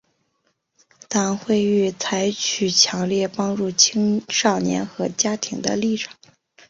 [1.07, 6.15] 党会议采取强烈帮助青少年和家庭的立场。